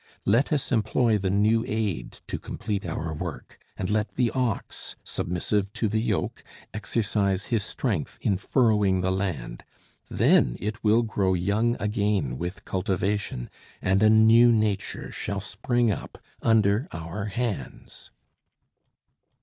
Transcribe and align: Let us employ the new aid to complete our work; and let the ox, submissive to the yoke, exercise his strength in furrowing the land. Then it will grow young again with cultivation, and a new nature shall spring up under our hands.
Let 0.25 0.51
us 0.51 0.71
employ 0.71 1.19
the 1.19 1.29
new 1.29 1.63
aid 1.67 2.21
to 2.25 2.39
complete 2.39 2.87
our 2.87 3.13
work; 3.13 3.59
and 3.77 3.87
let 3.87 4.15
the 4.15 4.31
ox, 4.31 4.95
submissive 5.03 5.71
to 5.73 5.87
the 5.87 6.01
yoke, 6.01 6.43
exercise 6.73 7.43
his 7.53 7.61
strength 7.63 8.17
in 8.19 8.35
furrowing 8.37 9.01
the 9.01 9.11
land. 9.11 9.63
Then 10.09 10.57
it 10.59 10.83
will 10.83 11.03
grow 11.03 11.35
young 11.35 11.77
again 11.79 12.39
with 12.39 12.65
cultivation, 12.65 13.47
and 13.79 14.01
a 14.01 14.09
new 14.09 14.51
nature 14.51 15.11
shall 15.11 15.39
spring 15.39 15.91
up 15.91 16.17
under 16.41 16.87
our 16.91 17.25
hands. 17.25 18.09